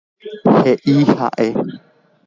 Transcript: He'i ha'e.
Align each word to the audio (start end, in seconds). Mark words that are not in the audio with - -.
He'i 0.63 1.05
ha'e. 1.21 1.47